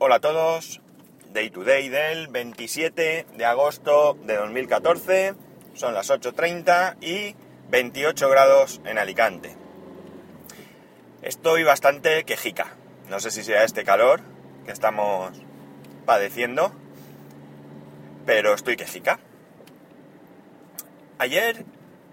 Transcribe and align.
Hola 0.00 0.14
a 0.14 0.20
todos, 0.20 0.80
Day 1.32 1.50
to 1.50 1.64
Day 1.64 1.88
del 1.88 2.28
27 2.28 3.26
de 3.36 3.44
agosto 3.44 4.16
de 4.22 4.36
2014, 4.36 5.34
son 5.74 5.92
las 5.92 6.08
8.30 6.08 6.98
y 7.00 7.34
28 7.68 8.30
grados 8.30 8.80
en 8.84 8.96
Alicante. 8.98 9.56
Estoy 11.22 11.64
bastante 11.64 12.22
quejica, 12.22 12.76
no 13.08 13.18
sé 13.18 13.32
si 13.32 13.42
sea 13.42 13.64
este 13.64 13.82
calor 13.82 14.20
que 14.66 14.70
estamos 14.70 15.32
padeciendo, 16.06 16.70
pero 18.24 18.54
estoy 18.54 18.76
quejica. 18.76 19.18
Ayer 21.18 21.64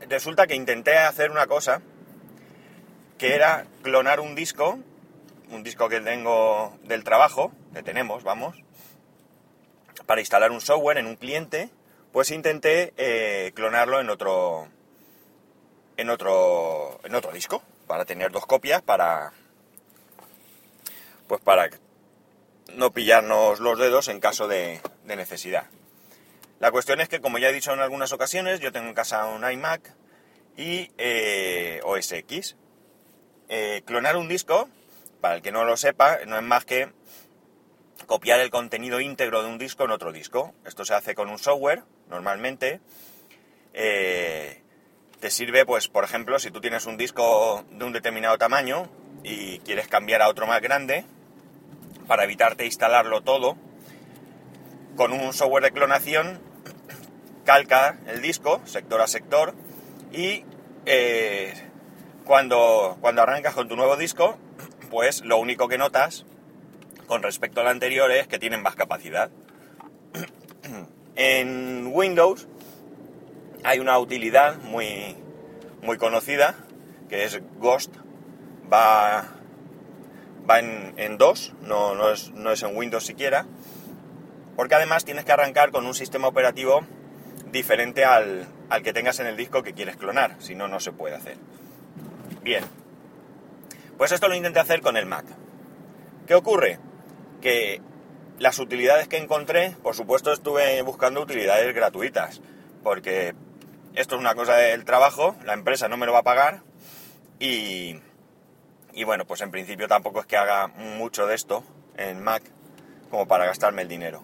resulta 0.09 0.47
que 0.47 0.55
intenté 0.55 0.97
hacer 0.97 1.29
una 1.29 1.45
cosa 1.45 1.83
que 3.20 3.36
era 3.36 3.67
clonar 3.83 4.21
un 4.21 4.33
disco, 4.33 4.79
un 5.52 5.61
disco 5.61 5.88
que 5.88 6.02
tengo 6.02 6.75
del 6.86 7.04
trabajo, 7.04 7.52
que 7.76 7.84
tenemos, 7.84 8.23
vamos, 8.23 8.55
para 10.06 10.21
instalar 10.21 10.52
un 10.52 10.61
software 10.61 10.97
en 10.97 11.07
un 11.07 11.18
cliente, 11.18 11.70
pues 12.14 12.32
intenté 12.32 12.93
eh, 12.96 13.52
clonarlo 13.54 14.00
en 14.00 14.10
otro, 14.10 14.70
en 15.97 16.10
otro, 16.10 17.02
en 17.04 17.14
otro 17.16 17.33
disco, 17.33 17.61
para 17.86 18.06
tener 18.06 18.32
dos 18.32 18.46
copias, 18.46 18.82
para, 18.82 19.33
pues 21.28 21.42
para 21.42 21.69
no 22.74 22.92
pillarnos 22.92 23.60
los 23.60 23.78
dedos 23.78 24.07
en 24.07 24.21
caso 24.21 24.47
de, 24.47 24.80
necesidad. 25.04 25.66
La 26.61 26.71
cuestión 26.71 27.02
es 27.02 27.10
que, 27.10 27.19
como 27.19 27.39
ya 27.39 27.50
he 27.50 27.54
dicho 27.54 27.74
en 27.74 27.82
algunas 27.82 28.14
ocasiones, 28.14 28.61
yo 28.61 28.71
tengo 28.71 28.88
en 28.88 28.94
casa 28.94 29.25
un 29.25 29.50
iMac 29.50 29.94
y 30.55 30.92
eh, 30.97 31.82
OS 31.83 32.14
X. 32.14 32.55
Eh, 33.50 33.83
clonar 33.86 34.16
un 34.16 34.30
disco, 34.30 34.69
para 35.19 35.36
el 35.36 35.42
que 35.42 35.52
no 35.52 35.66
lo 35.66 35.75
sepa, 35.75 36.19
no 36.25 36.38
es 36.38 36.44
más 36.44 36.64
que 36.64 36.94
copiar 38.08 38.39
el 38.39 38.49
contenido 38.49 38.99
íntegro 38.99 39.41
de 39.41 39.49
un 39.49 39.58
disco 39.58 39.85
en 39.85 39.91
otro 39.91 40.11
disco. 40.11 40.53
Esto 40.65 40.85
se 40.85 40.93
hace 40.93 41.15
con 41.15 41.29
un 41.29 41.39
software, 41.39 41.83
normalmente. 42.09 42.79
Eh, 43.73 44.61
te 45.19 45.31
sirve, 45.31 45.65
pues, 45.65 45.87
por 45.87 46.03
ejemplo, 46.03 46.37
si 46.39 46.52
tú 46.52 46.61
tienes 46.61 46.85
un 46.85 46.97
disco 46.97 47.65
de 47.71 47.85
un 47.85 47.93
determinado 47.93 48.37
tamaño 48.37 48.89
y 49.23 49.59
quieres 49.59 49.87
cambiar 49.87 50.21
a 50.21 50.29
otro 50.29 50.45
más 50.45 50.61
grande, 50.61 51.05
para 52.07 52.25
evitarte 52.25 52.65
instalarlo 52.65 53.21
todo, 53.21 53.57
con 54.95 55.11
un 55.11 55.33
software 55.33 55.63
de 55.63 55.71
clonación, 55.71 56.39
calca 57.43 57.97
el 58.07 58.21
disco, 58.21 58.61
sector 58.65 59.02
a 59.02 59.07
sector, 59.07 59.55
y 60.11 60.45
eh, 60.85 61.53
cuando, 62.23 62.97
cuando 63.02 63.23
arrancas 63.23 63.55
con 63.55 63.67
tu 63.67 63.75
nuevo 63.75 63.97
disco, 63.97 64.37
pues 64.89 65.23
lo 65.25 65.37
único 65.37 65.67
que 65.67 65.77
notas 65.77 66.25
con 67.06 67.23
respecto 67.23 67.61
al 67.61 67.67
anterior 67.67 68.11
es 68.11 68.28
que 68.28 68.39
tienen 68.39 68.61
más 68.61 68.75
capacidad. 68.75 69.30
en 71.16 71.88
Windows 71.92 72.48
hay 73.64 73.80
una 73.80 73.98
utilidad 74.00 74.58
muy, 74.59 75.16
muy 75.81 75.98
conocida 75.98 76.56
que 77.09 77.23
es 77.23 77.42
Ghost. 77.59 77.95
Va, 78.72 79.26
va 80.50 80.59
en, 80.59 81.17
dos, 81.17 81.53
no, 81.61 81.95
no, 81.95 82.11
es, 82.11 82.31
no 82.31 82.52
es 82.52 82.64
en 82.64 82.76
Windows 82.76 83.06
siquiera. 83.06 83.45
Porque 84.56 84.76
además 84.76 85.06
tienes 85.06 85.26
que 85.26 85.31
arrancar 85.31 85.72
con 85.72 85.86
un 85.86 85.94
sistema 85.94 86.28
operativo 86.28 86.81
diferente 87.52 88.06
al, 88.06 88.48
al 88.70 88.83
que 88.83 88.94
tengas 88.94 89.20
en 89.20 89.28
el 89.28 89.38
disco 89.38 89.64
que 89.64 89.73
quieres 89.73 89.98
clonar, 89.98 90.36
si 90.39 90.56
no, 90.56 90.67
no 90.67 90.80
se 90.80 90.92
puede 90.92 91.16
hacer. 91.16 91.38
Bien, 92.42 92.64
pues 93.98 94.11
esto 94.11 94.28
lo 94.28 94.36
intenté 94.36 94.59
hacer 94.59 94.81
con 94.81 94.98
el 94.98 95.06
Mac. 95.06 95.26
¿Qué 96.28 96.36
ocurre? 96.36 96.80
Que 97.45 97.79
las 98.39 98.57
utilidades 98.57 99.07
que 99.07 99.17
encontré, 99.17 99.75
por 99.83 99.93
supuesto 99.93 100.33
estuve 100.33 100.81
buscando 100.81 101.21
utilidades 101.21 101.75
gratuitas, 101.75 102.41
porque 102.81 103.35
esto 103.93 104.15
es 104.15 104.19
una 104.19 104.33
cosa 104.33 104.55
del 104.55 104.83
trabajo, 104.83 105.36
la 105.45 105.53
empresa 105.53 105.87
no 105.87 105.95
me 105.95 106.08
lo 106.08 106.14
va 106.14 106.20
a 106.20 106.23
pagar 106.23 106.64
y, 107.37 107.99
y 108.93 109.03
bueno, 109.03 109.25
pues 109.25 109.42
en 109.42 109.52
principio 109.52 109.87
tampoco 109.87 110.21
es 110.21 110.25
que 110.25 110.37
haga 110.37 110.65
mucho 110.70 111.27
de 111.27 111.36
esto 111.36 111.64
en 111.97 112.23
Mac 112.23 112.42
como 113.11 113.27
para 113.27 113.45
gastarme 113.45 113.83
el 113.83 113.89
dinero. 113.89 114.23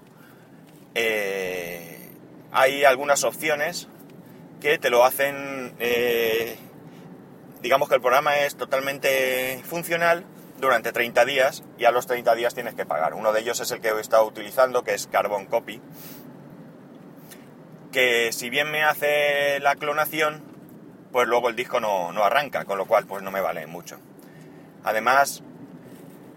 Eh, 0.95 2.09
hay 2.51 2.85
algunas 2.85 3.23
opciones 3.23 3.87
que 4.61 4.79
te 4.79 4.89
lo 4.89 5.05
hacen, 5.05 5.75
eh, 5.79 6.57
digamos 7.61 7.87
que 7.87 7.93
el 7.93 8.01
programa 8.01 8.39
es 8.39 8.55
totalmente 8.55 9.61
funcional, 9.63 10.25
durante 10.61 10.93
30 10.93 11.25
días 11.25 11.63
y 11.77 11.85
a 11.85 11.91
los 11.91 12.07
30 12.07 12.35
días 12.35 12.53
tienes 12.53 12.75
que 12.75 12.85
pagar. 12.85 13.13
Uno 13.13 13.33
de 13.33 13.41
ellos 13.41 13.59
es 13.59 13.71
el 13.71 13.81
que 13.81 13.89
he 13.89 13.99
estado 13.99 14.25
utilizando, 14.25 14.83
que 14.83 14.93
es 14.93 15.07
Carbon 15.07 15.47
Copy, 15.47 15.81
que 17.91 18.31
si 18.31 18.49
bien 18.49 18.71
me 18.71 18.83
hace 18.83 19.59
la 19.59 19.75
clonación, 19.75 20.43
pues 21.11 21.27
luego 21.27 21.49
el 21.49 21.55
disco 21.55 21.79
no, 21.79 22.23
arranca, 22.23 22.63
con 22.63 22.77
lo 22.77 22.85
cual 22.85 23.05
pues 23.05 23.21
no 23.23 23.31
me 23.31 23.41
vale 23.41 23.67
mucho. 23.67 23.99
Además, 24.83 25.43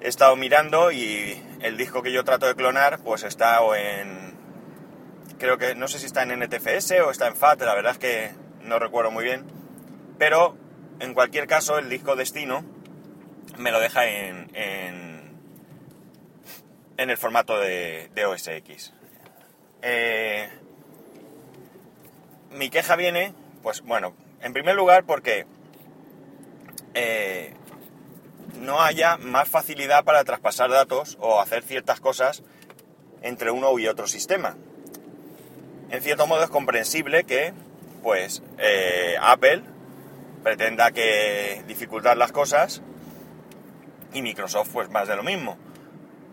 he 0.01 0.09
estado 0.09 0.35
mirando 0.37 0.91
y 0.91 1.41
el 1.61 1.77
disco 1.77 2.03
que 2.03 2.13
yo 2.13 2.25
trato 2.25 2.47
de 2.47 2.57
clonar 2.57 2.99
pues 2.99 3.23
está 3.23 3.61
o 3.61 3.75
en... 3.75 4.35
Creo 5.39 5.59
que 5.59 5.75
no 5.75 5.87
sé 5.89 5.99
si 5.99 6.07
está 6.07 6.23
en 6.23 6.39
NTFS 6.41 6.93
o 7.07 7.11
está 7.11 7.29
en 7.29 7.37
FAT, 7.37 7.63
la 7.63 7.75
verdad 7.75 7.93
es 7.93 7.99
que 7.99 8.31
no 8.63 8.79
recuerdo 8.79 9.11
muy 9.11 9.25
bien. 9.25 9.45
Pero 10.19 10.57
en 11.01 11.15
cualquier 11.15 11.47
caso 11.47 11.79
el 11.79 11.89
disco 11.89 12.17
destino 12.17 12.65
me 13.59 13.71
lo 13.71 13.81
deja 13.81 14.07
en, 14.07 14.51
en, 14.55 15.25
el 16.97 17.17
formato 17.17 17.59
de, 17.59 18.11
de 18.15 18.27
OS 18.27 18.49
X. 18.49 18.93
Eh, 19.83 20.49
mi 22.51 22.71
queja 22.71 22.97
viene, 22.97 23.35
pues 23.63 23.83
bueno, 23.83 24.15
en 24.41 24.53
primer 24.53 24.75
lugar 24.75 25.05
porque 25.05 25.47
eh, 26.95 27.53
no 28.61 28.81
haya 28.81 29.17
más 29.17 29.49
facilidad 29.49 30.05
para 30.05 30.25
traspasar 30.25 30.71
datos 30.71 31.19
o 31.21 31.41
hacer 31.41 31.63
ciertas 31.63 32.01
cosas 32.01 32.43
entre 33.23 33.51
uno 33.51 33.79
y 33.79 33.89
otro 33.89 34.07
sistema. 34.07 34.57
En 35.91 36.03
cierto 36.03 36.27
modo 36.27 36.45
es 36.45 36.51
comprensible 36.51 37.25
que, 37.25 37.53
pues, 38.03 38.43
eh, 38.59 39.17
Apple 39.21 39.63
pretenda 40.43 40.91
que 40.93 41.63
dificultar 41.67 42.17
las 42.17 42.33
cosas 42.33 42.83
y 44.15 44.23
Microsoft 44.23 44.71
pues 44.73 44.89
más 44.91 45.09
de 45.09 45.17
lo 45.17 45.23
mismo. 45.23 45.59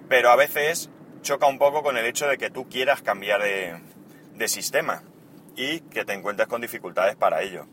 Pero 0.07 0.29
a 0.29 0.37
veces 0.37 0.89
choca 1.21 1.47
un 1.47 1.59
poco 1.59 1.83
con 1.83 1.97
el 1.97 2.05
hecho 2.05 2.27
de 2.27 2.37
que 2.37 2.49
tú 2.49 2.69
quieras 2.69 3.01
cambiar 3.01 3.41
de, 3.41 4.47
sistema 4.47 5.03
y 5.55 5.81
que 5.81 6.03
te 6.03 6.13
encuentres 6.13 6.47
con 6.47 6.61
dificultades 6.61 7.15
para 7.15 7.43
ello. 7.43 7.67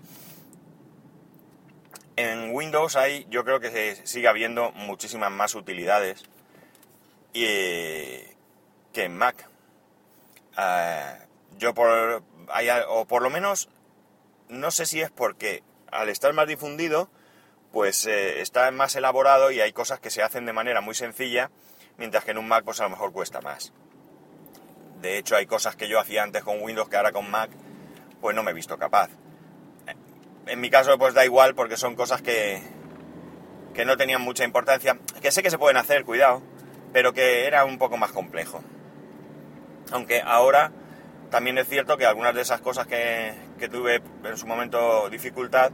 En 2.16 2.54
Windows 2.54 2.96
hay, 2.96 3.26
yo 3.30 3.44
creo 3.44 3.58
que 3.58 3.96
sigue 4.04 4.28
habiendo 4.28 4.72
muchísimas 4.72 5.30
más 5.30 5.54
utilidades 5.54 6.24
que 7.32 8.34
en 8.94 9.16
Mac. 9.16 9.48
Ah, 10.56 11.16
yo 11.58 11.72
por, 11.72 12.22
o 12.88 13.04
por 13.06 13.22
lo 13.22 13.30
menos, 13.30 13.68
no 14.48 14.70
sé 14.70 14.86
si 14.86 15.00
es 15.00 15.10
porque 15.10 15.62
al 15.90 16.08
estar 16.08 16.32
más 16.34 16.48
difundido, 16.48 17.08
pues 17.72 18.06
eh, 18.06 18.40
está 18.40 18.70
más 18.70 18.96
elaborado 18.96 19.50
y 19.50 19.60
hay 19.60 19.72
cosas 19.72 20.00
que 20.00 20.10
se 20.10 20.22
hacen 20.22 20.46
de 20.46 20.52
manera 20.52 20.80
muy 20.80 20.94
sencilla, 20.94 21.50
mientras 21.96 22.24
que 22.24 22.30
en 22.30 22.38
un 22.38 22.48
Mac 22.48 22.64
pues 22.64 22.80
a 22.80 22.84
lo 22.84 22.90
mejor 22.90 23.12
cuesta 23.12 23.40
más. 23.40 23.72
De 25.00 25.18
hecho 25.18 25.36
hay 25.36 25.46
cosas 25.46 25.76
que 25.76 25.88
yo 25.88 26.00
hacía 26.00 26.22
antes 26.22 26.42
con 26.42 26.62
Windows 26.62 26.88
que 26.88 26.96
ahora 26.96 27.12
con 27.12 27.30
Mac 27.30 27.50
pues 28.20 28.34
no 28.34 28.42
me 28.42 28.50
he 28.50 28.54
visto 28.54 28.78
capaz. 28.78 29.10
En 30.46 30.60
mi 30.60 30.70
caso 30.70 30.98
pues 30.98 31.14
da 31.14 31.24
igual 31.24 31.54
porque 31.54 31.76
son 31.76 31.94
cosas 31.94 32.22
que, 32.22 32.62
que 33.74 33.84
no 33.84 33.96
tenían 33.96 34.22
mucha 34.22 34.44
importancia, 34.44 34.98
que 35.20 35.30
sé 35.30 35.42
que 35.42 35.50
se 35.50 35.58
pueden 35.58 35.76
hacer, 35.76 36.04
cuidado, 36.04 36.42
pero 36.92 37.12
que 37.12 37.46
era 37.46 37.64
un 37.64 37.78
poco 37.78 37.96
más 37.96 38.12
complejo. 38.12 38.62
Aunque 39.92 40.22
ahora 40.22 40.72
también 41.30 41.58
es 41.58 41.68
cierto 41.68 41.98
que 41.98 42.06
algunas 42.06 42.34
de 42.34 42.40
esas 42.40 42.60
cosas 42.60 42.86
que, 42.86 43.34
que 43.58 43.68
tuve 43.68 44.02
en 44.24 44.36
su 44.36 44.46
momento 44.46 45.10
dificultad 45.10 45.70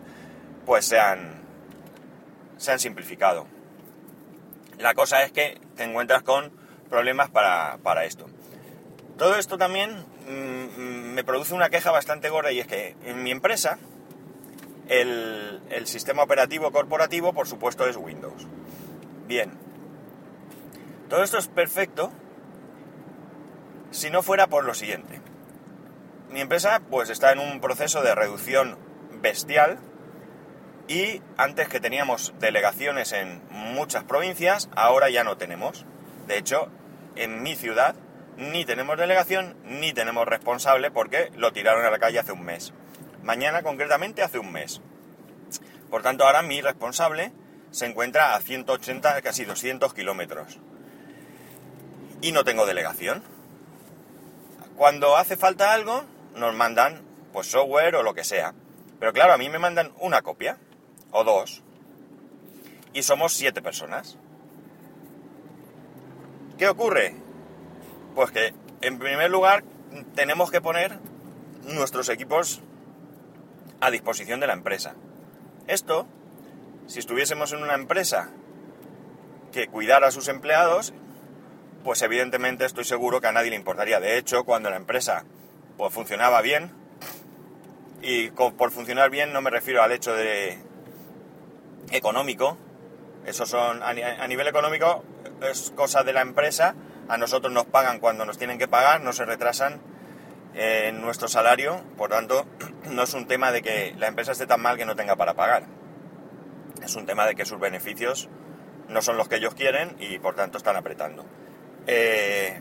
pues 0.67 0.87
se 0.87 0.99
han, 0.99 1.44
se 2.57 2.73
han 2.73 2.79
simplificado. 2.79 3.47
La 4.79 4.95
cosa 4.95 5.23
es 5.23 5.33
que 5.33 5.61
te 5.77 5.85
encuentras 5.85 6.23
con 6.23 6.53
problemas 6.89 7.31
para, 7.31 8.05
esto. 8.05 8.27
Todo 9.17 9.37
esto 9.37 9.59
también 9.59 10.05
mm, 10.29 11.15
me 11.15 11.25
produce 11.25 11.55
una 11.55 11.71
queja 11.71 11.91
bastante 11.91 12.29
gorda 12.29 12.53
y 12.53 12.61
es 12.61 12.67
que 12.67 12.97
en 13.05 13.23
mi 13.23 13.31
empresa 13.31 13.79
el, 14.89 15.63
el 15.71 15.87
sistema 15.87 16.23
operativo 16.23 16.71
corporativo 16.73 17.33
por 17.33 17.47
supuesto 17.47 17.87
es 17.87 17.97
Windows. 17.97 18.47
Bien, 19.27 19.53
todo 21.09 21.23
esto 21.23 21.39
es 21.39 21.49
perfecto 21.49 22.13
si 23.91 24.11
no 24.11 24.23
fuera 24.23 24.49
por 24.49 24.65
lo 24.65 24.75
siguiente. 24.75 25.21
Mi 26.31 26.41
empresa 26.41 26.81
pues 26.91 27.11
está 27.11 27.33
en 27.33 27.39
un 27.39 27.61
proceso 27.61 28.03
de 28.03 28.15
reducción 28.15 28.77
bestial 29.23 29.79
y 30.89 31.23
antes 31.37 31.69
que 31.69 31.81
teníamos 31.81 32.35
delegaciones 32.41 33.13
en 33.13 33.43
muchas 33.51 34.05
provincias, 34.05 34.69
ahora 34.77 35.09
ya 35.09 35.25
no 35.25 35.37
tenemos. 35.37 35.87
De 36.27 36.37
hecho, 36.37 36.69
en 37.17 37.43
mi 37.43 37.57
ciudad 37.57 37.95
ni 38.37 38.65
tenemos 38.65 38.99
delegación 38.99 39.57
ni 39.65 39.93
tenemos 39.93 40.27
responsable 40.27 40.91
porque 40.91 41.31
lo 41.37 41.53
tiraron 41.53 41.85
a 41.85 41.91
la 41.91 41.99
calle 41.99 42.19
hace 42.19 42.33
un 42.33 42.43
mes. 42.43 42.73
Mañana 43.23 43.63
concretamente 43.63 44.23
hace 44.23 44.39
un 44.39 44.53
mes. 44.53 44.83
Por 45.91 46.03
tanto, 46.03 46.27
ahora 46.27 46.43
mi 46.43 46.61
responsable 46.61 47.33
se 47.71 47.87
encuentra 47.87 48.35
a 48.35 48.41
180, 48.41 49.23
casi 49.23 49.45
200 49.45 49.95
kilómetros. 49.95 50.59
Y 52.21 52.33
no 52.33 52.45
tengo 52.45 52.67
delegación. 52.67 53.23
Cuando 54.77 55.17
hace 55.17 55.37
falta 55.37 55.73
algo, 55.73 56.05
nos 56.35 56.55
mandan 56.55 57.03
pues 57.33 57.47
software 57.47 57.97
o 57.97 58.03
lo 58.03 58.15
que 58.15 58.25
sea. 58.25 58.55
Pero 58.99 59.13
claro, 59.13 59.33
a 59.33 59.39
mí 59.39 59.49
me 59.49 59.59
mandan 59.59 59.93
una 59.99 60.23
copia 60.23 60.59
o 61.15 61.25
dos. 61.25 61.63
Y 62.93 63.03
somos 63.03 63.33
siete 63.33 63.63
personas. 63.63 64.19
¿Qué 66.59 66.69
ocurre? 66.69 67.15
Pues 68.15 68.31
que, 68.31 68.53
en 68.83 68.99
primer 68.99 69.31
lugar, 69.31 69.65
tenemos 70.15 70.51
que 70.51 70.61
poner 70.61 70.99
nuestros 71.63 72.09
equipos 72.09 72.61
a 73.81 73.91
disposición 73.91 74.41
de 74.41 74.49
la 74.49 74.53
empresa. 74.53 74.95
Esto, 75.67 76.07
si 76.87 76.99
estuviésemos 76.99 77.53
en 77.53 77.63
una 77.63 77.75
empresa 77.75 78.31
que 79.53 79.69
cuidara 79.69 80.09
a 80.09 80.11
sus 80.11 80.29
empleados, 80.29 80.93
pues 81.85 82.03
evidentemente 82.03 82.65
estoy 82.65 82.85
seguro 82.85 83.21
que 83.21 83.29
a 83.29 83.33
nadie 83.33 83.51
le 83.51 83.57
importaría. 83.57 84.01
De 84.01 84.19
hecho, 84.19 84.45
cuando 84.45 84.69
la 84.71 84.77
empresa 84.77 85.25
pues, 85.77 85.93
funcionaba 85.93 86.43
bien, 86.43 86.73
y 88.03 88.31
por 88.31 88.71
funcionar 88.71 89.11
bien 89.11 89.33
no 89.33 89.41
me 89.41 89.51
refiero 89.51 89.83
al 89.83 89.93
hecho 89.93 90.13
de 90.13 90.59
económico, 91.91 92.57
eso 93.27 93.47
son 93.47 93.83
a 93.83 94.27
nivel 94.27 94.49
económico 94.49 95.03
es 95.41 95.73
cosa 95.75 96.03
de 96.03 96.13
la 96.13 96.23
empresa 96.23 96.75
a 97.09 97.17
nosotros 97.19 97.53
nos 97.53 97.67
pagan 97.67 98.01
cuando 98.01 98.25
nos 98.25 98.39
tienen 98.39 98.59
que 98.59 98.69
pagar, 98.69 99.01
no 99.03 99.13
se 99.13 99.25
retrasan 99.25 99.81
en 100.55 101.01
nuestro 101.01 101.29
salario, 101.29 101.83
por 101.97 102.11
tanto, 102.11 102.47
no 102.91 103.03
es 103.03 103.15
un 103.15 103.27
tema 103.27 103.53
de 103.53 103.63
que 103.63 103.95
la 103.99 104.07
empresa 104.07 104.33
esté 104.33 104.47
tan 104.47 104.61
mal 104.61 104.77
que 104.77 104.87
no 104.87 104.97
tenga 104.97 105.17
para 105.17 105.35
pagar. 105.35 105.65
Es 106.83 106.95
un 106.97 107.07
tema 107.07 107.27
de 107.27 107.35
que 107.35 107.45
sus 107.45 107.59
beneficios 107.59 108.29
no 108.89 109.03
son 109.03 109.17
los 109.17 109.29
que 109.29 109.37
ellos 109.37 109.55
quieren 109.55 109.97
y 109.99 110.19
por 110.19 110.35
tanto 110.35 110.59
están 110.59 110.77
apretando. 110.77 111.25
Eh, 111.87 112.61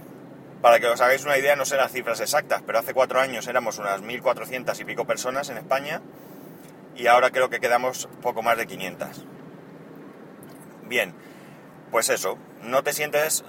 para 0.62 0.80
que 0.80 0.88
os 0.88 1.02
hagáis 1.02 1.24
una 1.26 1.38
idea, 1.38 1.56
no 1.56 1.66
sé 1.66 1.76
las 1.76 1.92
cifras 1.92 2.20
exactas, 2.22 2.62
pero 2.66 2.80
hace 2.80 2.94
cuatro 2.94 3.20
años 3.20 3.48
éramos 3.48 3.80
unas 3.80 4.02
1.400 4.02 4.80
y 4.80 4.86
pico 4.86 5.06
personas 5.06 5.50
en 5.50 5.58
España 5.58 6.02
y 6.96 7.08
ahora 7.08 7.32
creo 7.32 7.50
que 7.50 7.60
quedamos 7.60 8.08
poco 8.22 8.42
más 8.42 8.58
de 8.58 8.68
500. 8.68 9.26
Bien, 10.84 11.14
pues 11.92 12.10
eso, 12.10 12.38
no 12.62 12.84
te 12.84 12.94
sientes 12.94 13.44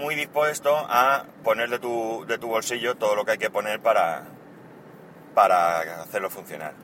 muy 0.00 0.14
dispuesto 0.14 0.74
a 0.76 1.26
poner 1.42 1.70
de 1.70 1.78
tu, 1.78 2.24
de 2.26 2.38
tu 2.38 2.48
bolsillo 2.48 2.96
todo 2.96 3.14
lo 3.14 3.24
que 3.24 3.32
hay 3.32 3.38
que 3.38 3.50
poner 3.50 3.80
para, 3.80 4.24
para 5.34 6.02
hacerlo 6.02 6.30
funcionar. 6.30 6.74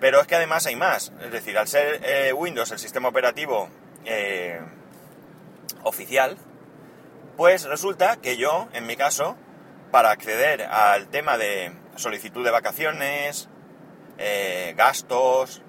Pero 0.00 0.20
es 0.20 0.26
que 0.26 0.34
además 0.34 0.66
hay 0.66 0.76
más. 0.76 1.12
Es 1.22 1.30
decir, 1.30 1.56
al 1.56 1.68
ser 1.68 2.00
eh, 2.02 2.32
Windows 2.32 2.70
el 2.72 2.78
sistema 2.78 3.08
operativo 3.08 3.68
eh, 4.04 4.60
oficial, 5.84 6.36
pues 7.36 7.64
resulta 7.64 8.16
que 8.16 8.36
yo, 8.36 8.68
en 8.72 8.86
mi 8.86 8.96
caso, 8.96 9.36
para 9.90 10.10
acceder 10.10 10.62
al 10.62 11.08
tema 11.08 11.38
de 11.38 11.72
solicitud 11.96 12.44
de 12.44 12.50
vacaciones, 12.50 13.48
eh, 14.24 14.74
gastos, 14.76 15.62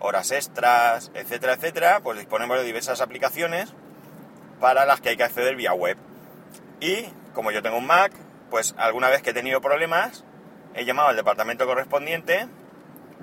horas 0.00 0.30
extras, 0.30 1.10
etcétera, 1.14 1.54
etcétera, 1.54 2.00
pues 2.02 2.18
disponemos 2.18 2.58
de 2.58 2.64
diversas 2.64 3.00
aplicaciones 3.00 3.72
para 4.60 4.84
las 4.84 5.00
que 5.00 5.08
hay 5.08 5.16
que 5.16 5.24
acceder 5.24 5.56
vía 5.56 5.72
web. 5.72 5.96
Y 6.78 7.06
como 7.32 7.52
yo 7.52 7.62
tengo 7.62 7.78
un 7.78 7.86
Mac, 7.86 8.12
pues 8.50 8.74
alguna 8.76 9.08
vez 9.08 9.22
que 9.22 9.30
he 9.30 9.34
tenido 9.34 9.62
problemas, 9.62 10.24
he 10.74 10.84
llamado 10.84 11.08
al 11.08 11.16
departamento 11.16 11.64
correspondiente 11.64 12.46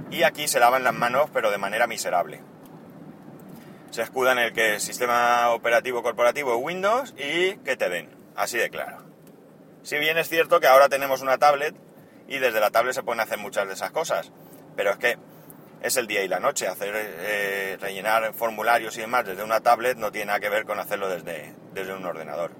y 0.10 0.24
aquí 0.24 0.48
se 0.48 0.60
lavan 0.60 0.84
las 0.84 0.96
manos, 0.96 1.30
pero 1.31 1.52
de 1.52 1.60
manera 1.60 1.86
miserable. 1.86 2.42
Se 3.92 4.02
escudan 4.02 4.40
en 4.40 4.46
el 4.46 4.54
que 4.54 4.74
el 4.74 4.81
sistema 4.81 5.52
operativo 5.52 6.02
corporativo 6.02 6.56
es 6.56 6.64
Windows 6.64 7.14
y 7.16 7.58
que 7.58 7.78
te 7.78 7.90
den, 7.90 8.10
así 8.36 8.58
de 8.58 8.72
claro. 8.72 9.04
Si 9.84 10.00
bien 10.00 10.18
es 10.18 10.30
cierto 10.30 10.60
que 10.60 10.66
ahora 10.66 10.90
tenemos 10.90 11.22
una 11.22 11.38
tablet 11.38 11.75
y 12.28 12.40
desde 12.40 12.60
la 12.60 12.72
tablet 12.72 12.96
se 12.96 13.04
pueden 13.04 13.20
hacer 13.20 13.38
muchas 13.38 13.68
de 13.68 13.74
esas 13.74 13.92
cosas, 13.92 14.31
pero 14.75 14.92
es 14.92 14.98
que 14.98 15.18
es 15.81 15.98
el 15.98 16.08
día 16.08 16.24
y 16.24 16.28
la 16.28 16.40
noche. 16.40 16.68
Hacer 16.68 16.94
eh, 16.96 17.78
rellenar 17.80 18.34
formularios 18.34 18.98
y 18.98 19.02
demás 19.02 19.25
desde 19.25 19.44
una 19.44 19.60
tablet 19.60 19.98
no 19.98 20.12
tiene 20.12 20.28
nada 20.28 20.40
que 20.40 20.50
ver 20.50 20.66
con 20.66 20.80
hacerlo 20.80 21.10
desde, 21.10 21.54
desde 21.74 21.94
un 21.94 22.06
ordenador. 22.06 22.52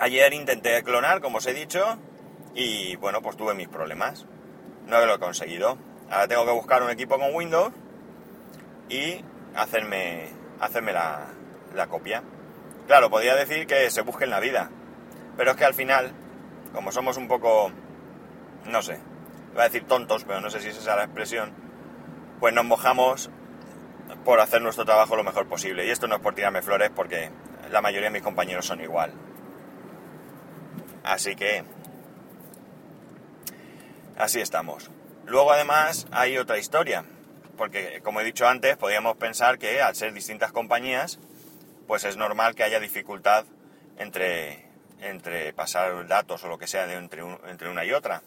Ayer 0.00 0.32
intenté 0.32 0.82
clonar, 0.82 1.20
como 1.20 1.38
os 1.38 1.46
he 1.46 1.54
dicho, 1.54 1.98
y 2.54 2.96
bueno, 2.96 3.22
pues 3.22 3.36
tuve 3.36 3.54
mis 3.54 3.68
problemas. 3.68 4.26
No 4.86 5.04
lo 5.04 5.14
he 5.14 5.18
conseguido. 5.18 5.78
Ahora 6.10 6.28
tengo 6.28 6.44
que 6.44 6.52
buscar 6.52 6.82
un 6.82 6.90
equipo 6.90 7.18
con 7.18 7.34
Windows 7.34 7.72
y 8.88 9.24
hacerme, 9.54 10.28
hacerme 10.60 10.92
la, 10.92 11.26
la 11.74 11.86
copia. 11.88 12.22
Claro, 12.86 13.10
podría 13.10 13.34
decir 13.34 13.66
que 13.66 13.90
se 13.90 14.00
busque 14.02 14.24
en 14.24 14.30
la 14.30 14.40
vida, 14.40 14.70
pero 15.36 15.50
es 15.50 15.56
que 15.56 15.64
al 15.64 15.74
final, 15.74 16.12
como 16.72 16.90
somos 16.90 17.18
un 17.18 17.28
poco, 17.28 17.70
no 18.64 18.80
sé, 18.80 18.98
iba 19.58 19.64
a 19.64 19.68
decir 19.70 19.88
tontos, 19.88 20.22
pero 20.22 20.40
no 20.40 20.50
sé 20.50 20.60
si 20.60 20.68
es 20.68 20.78
esa 20.78 20.94
la 20.94 21.02
expresión, 21.02 21.52
pues 22.38 22.54
nos 22.54 22.64
mojamos 22.64 23.28
por 24.24 24.38
hacer 24.38 24.62
nuestro 24.62 24.84
trabajo 24.84 25.16
lo 25.16 25.24
mejor 25.24 25.48
posible. 25.48 25.84
Y 25.84 25.90
esto 25.90 26.06
no 26.06 26.14
es 26.14 26.20
por 26.20 26.36
tirarme 26.36 26.62
flores 26.62 26.92
porque 26.94 27.32
la 27.68 27.80
mayoría 27.80 28.06
de 28.06 28.12
mis 28.12 28.22
compañeros 28.22 28.66
son 28.66 28.80
igual. 28.80 29.12
Así 31.02 31.34
que... 31.34 31.64
Así 34.16 34.40
estamos. 34.40 34.92
Luego 35.26 35.50
además 35.50 36.06
hay 36.12 36.38
otra 36.38 36.58
historia, 36.58 37.04
porque 37.56 38.00
como 38.04 38.20
he 38.20 38.24
dicho 38.24 38.46
antes, 38.46 38.76
podríamos 38.76 39.16
pensar 39.16 39.58
que 39.58 39.82
al 39.82 39.96
ser 39.96 40.12
distintas 40.12 40.52
compañías, 40.52 41.18
pues 41.88 42.04
es 42.04 42.16
normal 42.16 42.54
que 42.54 42.62
haya 42.62 42.78
dificultad 42.78 43.44
entre, 43.96 44.68
entre 45.00 45.52
pasar 45.52 46.06
datos 46.06 46.44
o 46.44 46.48
lo 46.48 46.58
que 46.58 46.68
sea 46.68 46.92
entre 46.92 47.68
una 47.68 47.84
y 47.84 47.90
otra. 47.90 48.22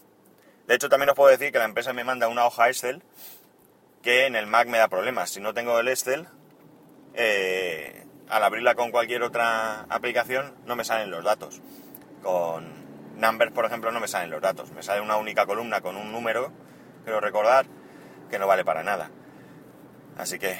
De 0.66 0.74
hecho, 0.74 0.88
también 0.88 1.10
os 1.10 1.16
puedo 1.16 1.30
decir 1.30 1.52
que 1.52 1.58
la 1.58 1.64
empresa 1.64 1.92
me 1.92 2.04
manda 2.04 2.28
una 2.28 2.46
hoja 2.46 2.68
Excel 2.68 3.02
que 4.02 4.26
en 4.26 4.36
el 4.36 4.46
Mac 4.46 4.68
me 4.68 4.78
da 4.78 4.88
problemas. 4.88 5.30
Si 5.30 5.40
no 5.40 5.54
tengo 5.54 5.78
el 5.78 5.88
Excel, 5.88 6.26
eh, 7.14 8.04
al 8.28 8.42
abrirla 8.42 8.74
con 8.74 8.90
cualquier 8.90 9.22
otra 9.22 9.82
aplicación 9.88 10.54
no 10.66 10.76
me 10.76 10.84
salen 10.84 11.10
los 11.10 11.24
datos. 11.24 11.60
Con 12.22 12.66
Numbers, 13.16 13.52
por 13.52 13.64
ejemplo, 13.64 13.92
no 13.92 14.00
me 14.00 14.08
salen 14.08 14.30
los 14.30 14.40
datos. 14.40 14.70
Me 14.72 14.82
sale 14.82 15.00
una 15.00 15.16
única 15.16 15.46
columna 15.46 15.80
con 15.80 15.96
un 15.96 16.12
número, 16.12 16.52
quiero 17.04 17.20
recordar, 17.20 17.66
que 18.30 18.38
no 18.38 18.46
vale 18.46 18.64
para 18.64 18.82
nada. 18.82 19.10
Así 20.18 20.38
que 20.38 20.58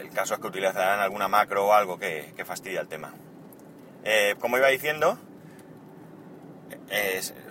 el 0.00 0.10
caso 0.10 0.34
es 0.34 0.40
que 0.40 0.46
utilizarán 0.46 1.00
alguna 1.00 1.28
macro 1.28 1.66
o 1.66 1.72
algo 1.72 1.98
que, 1.98 2.34
fastidia 2.46 2.80
el 2.80 2.88
tema. 2.88 3.12
Eh, 4.04 4.34
como 4.40 4.56
iba 4.56 4.68
diciendo, 4.68 5.18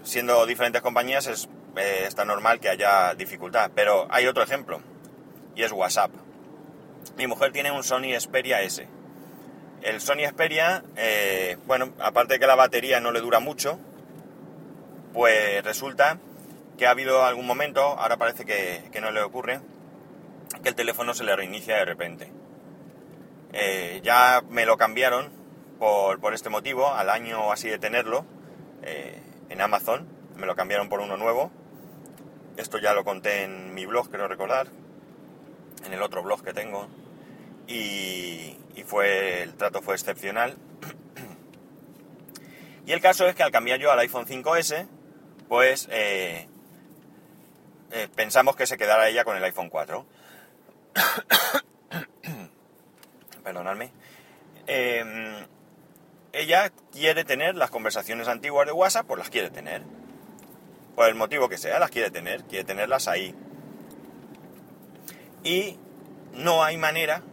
siendo 0.04 0.46
diferentes 0.46 0.82
compañías 0.82 1.28
es, 1.28 1.50
eh, 1.75 2.04
está 2.08 2.25
normal 2.25 2.60
que 2.60 2.70
haya 2.70 3.13
dificultad. 3.16 3.72
Pero 3.74 4.08
hay 4.10 4.28
otro 4.28 4.44
ejemplo, 4.44 4.82
y 5.56 5.63
es 5.63 5.72
WhatsApp. 5.72 6.12
Mi 7.18 7.28
mujer 7.28 7.51
tiene 7.51 7.72
un 7.72 7.84
Sony 7.84 8.18
Xperia 8.20 8.62
S. 8.62 8.88
El 9.82 10.00
Sony 10.00 10.28
Xperia, 10.28 10.84
eh, 10.96 11.58
bueno, 11.66 11.94
aparte 12.00 12.34
de 12.34 12.40
que 12.40 12.48
la 12.48 12.56
batería 12.56 13.00
no 13.00 13.12
le 13.12 13.20
dura 13.20 13.40
mucho, 13.40 13.80
pues 15.13 15.63
resulta 15.63 16.20
que 16.78 16.86
ha 16.86 16.92
habido 16.92 17.25
algún 17.25 17.48
momento, 17.48 17.82
ahora 17.82 18.18
parece 18.18 18.46
que, 18.46 19.00
no 19.01 19.12
le 19.12 19.22
ocurre, 19.22 19.60
que 20.62 20.70
el 20.70 20.75
teléfono 20.75 21.13
se 21.13 21.24
le 21.24 21.36
reinicia 21.36 21.78
de 21.78 21.86
repente. 21.86 22.32
Eh, 23.54 24.01
ya 24.04 24.44
me 24.50 24.66
lo 24.66 24.78
cambiaron 24.78 25.32
por, 25.80 26.20
por, 26.20 26.34
este 26.34 26.50
motivo, 26.50 26.94
al 26.94 27.10
año 27.10 27.51
así 27.51 27.68
de 27.68 27.80
tenerlo, 27.80 28.25
en 28.83 29.61
Amazon, 29.61 30.07
me 30.38 30.45
lo 30.45 30.55
cambiaron 30.55 30.89
por 30.89 31.00
uno 31.00 31.17
nuevo. 31.17 31.51
Esto 32.57 32.77
ya 32.77 32.93
lo 32.93 33.03
conté 33.03 33.43
en 33.43 33.73
mi 33.73 33.85
blog, 33.85 34.09
quiero 34.09 34.27
recordar, 34.27 34.67
en 35.85 35.93
el 35.93 36.01
otro 36.01 36.23
blog 36.23 36.43
que 36.43 36.53
tengo. 36.53 36.88
Y, 37.67 38.57
fue, 38.85 39.43
el 39.43 39.55
trato 39.55 39.81
fue 39.81 39.95
excepcional. 39.95 40.57
y 42.85 42.91
el 42.91 43.00
caso 43.00 43.27
es 43.27 43.35
que 43.35 43.43
al 43.43 43.51
cambiar 43.51 43.79
yo 43.79 43.91
al 43.91 44.00
iPhone 44.00 44.25
5S, 44.25 44.88
pues 45.47 45.88
eh, 45.91 46.47
eh, 47.91 48.07
pensamos 48.15 48.55
que 48.55 48.67
se 48.67 48.77
quedara 48.77 49.07
ella 49.07 49.23
con 49.23 49.38
el 49.38 49.43
iPhone 49.43 49.69
4. 49.69 50.05
Perdonadme. 53.43 53.91
Em, 54.67 55.45
ella 56.33 56.71
quiere 56.91 57.23
tener 57.23 57.55
las 57.55 57.71
conversaciones 57.71 58.27
antiguas 58.27 58.65
de 58.65 58.73
WhatsApp, 58.73 59.05
pues 59.07 59.19
las 59.19 59.29
quiere 59.29 59.50
tener. 59.50 59.83
Por 60.95 61.07
el 61.07 61.15
motivo 61.15 61.50
que 61.50 61.57
sea, 61.57 61.79
las 61.79 61.91
quiere 61.91 62.11
tener, 62.11 62.43
quiere 62.43 62.63
tenerlas 62.63 63.07
ahí. 63.07 63.35
Y 65.43 65.77
no 66.33 66.63
hay 66.63 66.77
manera 66.77 67.23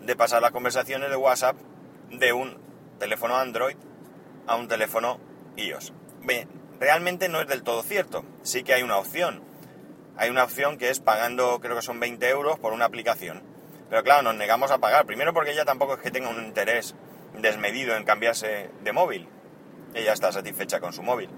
de 0.00 0.16
pasar 0.16 0.42
las 0.42 0.50
conversaciones 0.50 1.10
de 1.10 1.16
WhatsApp 1.16 1.56
de 2.10 2.32
un 2.32 2.58
teléfono 2.98 3.36
Android 3.36 3.76
a 4.46 4.56
un 4.56 4.68
teléfono 4.68 5.18
iOS. 5.56 5.92
Realmente 6.80 7.28
no 7.28 7.40
es 7.40 7.46
del 7.46 7.62
todo 7.62 7.82
cierto. 7.82 8.24
Sí 8.42 8.64
que 8.64 8.74
hay 8.74 8.82
una 8.82 8.98
opción. 8.98 9.42
Hay 10.16 10.30
una 10.30 10.44
opción 10.44 10.78
que 10.78 10.90
es 10.90 10.98
pagando, 10.98 11.60
creo 11.60 11.76
que 11.76 11.82
son 11.82 12.00
20 12.00 12.28
euros 12.28 12.58
por 12.58 12.72
una 12.72 12.84
aplicación. 12.84 13.42
Pero 13.88 14.02
claro, 14.02 14.22
nos 14.22 14.34
negamos 14.34 14.70
a 14.70 14.78
pagar. 14.78 15.06
Primero 15.06 15.32
porque 15.32 15.52
ella 15.52 15.64
tampoco 15.64 15.94
es 15.94 16.00
que 16.00 16.10
tenga 16.10 16.28
un 16.28 16.44
interés 16.44 16.94
desmedido 17.38 17.96
en 17.96 18.04
cambiarse 18.04 18.70
de 18.82 18.92
móvil. 18.92 19.28
Ella 19.94 20.12
está 20.12 20.32
satisfecha 20.32 20.80
con 20.80 20.92
su 20.92 21.02
móvil. 21.02 21.30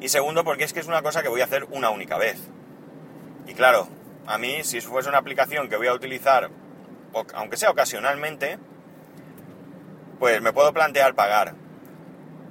Y 0.00 0.08
segundo 0.08 0.44
porque 0.44 0.64
es 0.64 0.72
que 0.72 0.80
es 0.80 0.86
una 0.86 1.02
cosa 1.02 1.22
que 1.22 1.28
voy 1.28 1.40
a 1.40 1.44
hacer 1.44 1.64
una 1.70 1.90
única 1.90 2.18
vez. 2.18 2.38
Y 3.46 3.54
claro, 3.54 3.88
a 4.26 4.38
mí 4.38 4.62
si 4.62 4.80
fuese 4.80 5.08
una 5.08 5.18
aplicación 5.18 5.68
que 5.68 5.76
voy 5.76 5.88
a 5.88 5.94
utilizar, 5.94 6.50
aunque 7.34 7.56
sea 7.56 7.70
ocasionalmente, 7.70 8.58
pues 10.18 10.40
me 10.42 10.52
puedo 10.52 10.72
plantear 10.72 11.14
pagar 11.14 11.54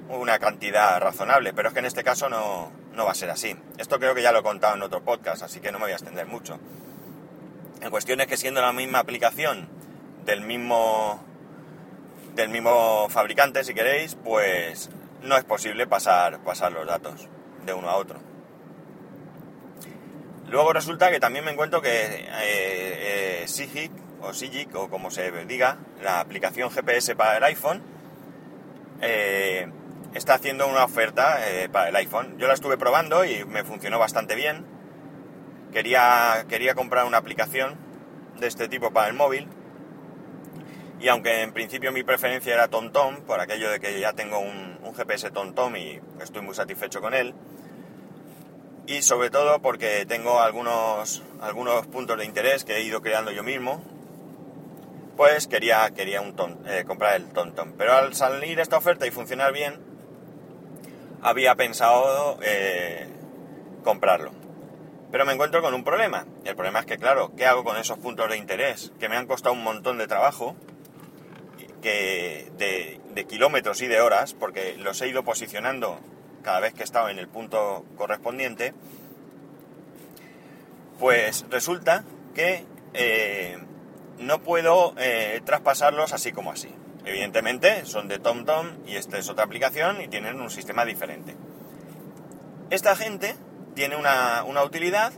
una 0.10 0.40
cantidad 0.40 1.00
razonable, 1.00 1.54
pero 1.54 1.70
es 1.70 1.74
que 1.74 1.80
en 1.80 1.86
este 1.86 2.04
caso 2.04 2.30
no, 2.30 2.72
no 2.94 3.06
va 3.06 3.12
a 3.12 3.16
ser 3.16 3.30
así. 3.30 3.56
Esto 3.78 4.00
creo 4.00 4.16
que 4.16 4.22
ya 4.22 4.32
lo 4.32 4.40
he 4.40 4.44
contado 4.44 4.76
en 4.76 4.82
otro 4.82 5.04
podcast, 5.04 5.44
así 5.44 5.60
que 5.60 5.72
no 5.72 5.80
me 5.80 5.86
voy 5.86 5.92
a 5.92 5.96
extender 5.96 6.26
mucho. 6.26 6.60
En 7.82 7.92
cuestión 7.92 8.20
es 8.22 8.28
que 8.28 8.38
siendo 8.38 8.62
la 8.62 8.74
misma 8.74 9.00
aplicación 9.00 9.70
del 10.26 10.42
mismo 10.42 11.24
del 12.38 12.50
mismo 12.50 13.10
fabricante, 13.10 13.64
si 13.64 13.74
queréis, 13.74 14.16
pues 14.16 14.90
no 15.24 15.36
es 15.36 15.44
posible 15.44 15.88
pasar, 15.88 16.40
pasar 16.44 16.72
los 16.72 16.86
datos 16.86 17.28
de 17.66 17.74
uno 17.74 17.90
a 17.90 17.98
otro. 17.98 18.20
Luego 20.48 20.72
resulta 20.72 21.12
que 21.12 21.20
también 21.20 21.44
me 21.44 21.52
encuentro 21.52 21.82
que 21.82 21.90
eh, 21.90 23.42
eh 23.42 23.44
Sigic, 23.48 23.92
o 24.22 24.34
Sigic, 24.34 24.74
o 24.76 24.88
como 24.90 25.10
se 25.10 25.32
diga, 25.46 25.80
la 26.02 26.20
aplicación 26.20 26.70
GPS 26.70 27.16
para 27.16 27.38
el 27.38 27.44
iPhone, 27.44 27.82
eh, 29.02 29.68
está 30.14 30.36
haciendo 30.36 30.68
una 30.68 30.86
oferta 30.86 31.40
eh, 31.50 31.70
para 31.70 31.90
el 31.90 31.96
iPhone. 31.96 32.38
Yo 32.38 32.48
la 32.48 32.54
estuve 32.54 32.78
probando 32.78 33.26
y 33.26 33.46
me 33.46 33.64
funcionó 33.64 33.98
bastante 33.98 34.36
bien. 34.36 34.64
Quería, 35.74 36.46
quería 36.48 36.76
comprar 36.76 37.06
una 37.06 37.18
aplicación 37.18 37.78
de 38.40 38.48
este 38.48 38.70
tipo 38.70 38.92
para 38.92 39.08
el 39.08 39.16
móvil. 39.16 39.50
Y 41.00 41.10
aunque 41.10 41.42
en 41.42 41.54
principio 41.54 41.92
mi 41.92 42.04
preferencia 42.04 42.54
era 42.54 42.68
TomTom, 42.68 43.22
por 43.22 43.40
aquello 43.40 43.70
de 43.70 43.80
que 43.80 44.00
ya 44.00 44.14
tengo 44.14 44.40
un, 44.40 44.78
GPS 44.96 45.30
TomTom 45.30 45.76
y 45.76 46.00
estoy 46.22 46.42
muy 46.42 46.56
satisfecho 46.56 47.02
con 47.02 47.14
él, 47.14 47.36
y 48.88 49.02
sobre 49.04 49.30
todo 49.30 49.62
porque 49.62 50.06
tengo 50.08 50.40
algunos, 50.40 51.22
algunos 51.40 51.86
puntos 51.88 52.18
de 52.18 52.26
interés 52.26 52.64
que 52.64 52.78
he 52.78 52.82
ido 52.82 53.02
creando 53.02 53.32
yo 53.32 53.44
mismo, 53.44 53.84
pues 55.18 55.48
quería, 55.48 55.90
quería 55.92 56.22
un 56.22 56.36
eh, 56.66 56.84
comprar 56.88 57.16
el 57.16 57.28
TomTom. 57.28 57.74
Pero 57.78 57.94
al 57.94 58.16
salir 58.16 58.60
esta 58.60 58.78
oferta 58.78 59.06
y 59.06 59.12
funcionar 59.12 59.52
bien, 59.52 59.80
había 61.22 61.56
pensado 61.56 62.40
eh, 62.42 63.08
comprarlo. 63.84 64.32
Pero 65.12 65.26
me 65.26 65.34
encuentro 65.34 65.62
con 65.62 65.74
un 65.74 65.84
problema. 65.84 66.26
El 66.44 66.56
problema 66.56 66.80
es 66.80 66.86
que, 66.86 66.98
claro, 66.98 67.32
¿qué 67.36 67.46
hago 67.46 67.64
con 67.64 67.78
esos 67.78 67.98
puntos 67.98 68.30
de 68.30 68.38
interés? 68.38 68.92
Que 69.00 69.10
me 69.10 69.18
han 69.18 69.26
costado 69.26 69.54
un 69.54 69.64
montón 69.64 69.98
de 69.98 70.08
trabajo, 70.08 70.56
de, 71.90 73.26
kilómetros 73.28 73.82
y 73.82 73.88
de 73.88 74.00
horas, 74.00 74.34
porque 74.34 74.78
los 74.78 75.02
he 75.02 75.08
ido 75.08 75.24
posicionando 75.24 76.00
cada 76.44 76.60
vez 76.60 76.74
que 76.74 76.82
he 76.82 76.84
estado 76.84 77.10
en 77.10 77.20
el 77.20 77.28
punto 77.28 77.86
correspondiente. 77.98 78.74
Pues 81.00 81.46
resulta 81.50 82.04
que 82.34 82.66
eh, 82.94 83.58
no 84.20 84.42
puedo 84.42 84.94
eh, 84.98 85.42
traspasarlos 85.46 86.14
así 86.14 86.32
como 86.32 86.52
así. 86.52 86.74
Evidentemente 87.06 87.86
son 87.86 88.08
de 88.08 88.20
TomTom 88.20 88.86
y 88.86 88.96
esta 88.96 89.18
es 89.18 89.30
otra 89.30 89.46
aplicación 89.46 90.02
y 90.02 90.08
tienen 90.08 90.40
un 90.42 90.50
sistema 90.50 90.86
diferente. 90.86 91.36
Esta 92.70 92.96
gente 92.96 93.36
tiene 93.76 93.96
una, 93.96 94.44
utilidad 94.64 95.14